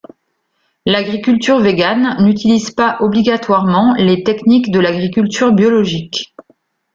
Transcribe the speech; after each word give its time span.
L'agriculture 0.87 1.59
végane 1.59 2.17
n'utilise 2.23 2.71
pas 2.71 2.97
obligatoirement 3.01 3.93
les 3.93 4.23
techniques 4.23 4.71
de 4.71 4.79
l'agriculture 4.79 5.53
biologique. 5.53 6.33